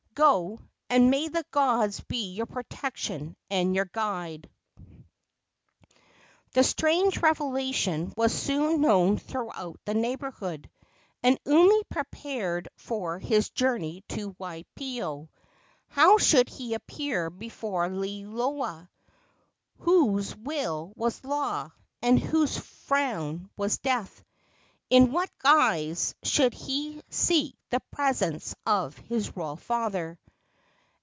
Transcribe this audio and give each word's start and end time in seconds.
Go, 0.13 0.59
and 0.89 1.09
may 1.09 1.29
the 1.29 1.45
gods 1.51 2.01
be 2.01 2.33
your 2.33 2.45
protection 2.45 3.35
and 3.49 3.73
your 3.73 3.85
guide!" 3.85 4.49
The 6.51 6.65
strange 6.65 7.19
revelation 7.21 8.13
was 8.17 8.33
soon 8.33 8.81
known 8.81 9.17
throughout 9.17 9.79
the 9.85 9.93
neighborhood, 9.93 10.69
and 11.23 11.39
Umi 11.45 11.85
prepared 11.85 12.67
for 12.75 13.19
his 13.19 13.49
journey 13.51 14.03
to 14.09 14.35
Waipio. 14.37 15.29
How 15.87 16.17
should 16.17 16.49
he 16.49 16.73
appear 16.73 17.29
before 17.29 17.87
Liloa, 17.87 18.89
whose 19.77 20.35
will 20.35 20.91
was 20.97 21.23
law 21.23 21.71
and 22.01 22.19
whose 22.19 22.57
frown 22.57 23.49
was 23.55 23.77
death? 23.77 24.23
In 24.89 25.13
what 25.13 25.29
guise 25.39 26.15
should 26.23 26.53
he 26.53 27.01
seek 27.09 27.55
the 27.69 27.79
presence 27.91 28.53
of 28.65 28.97
his 28.97 29.37
royal 29.37 29.55
father? 29.55 30.19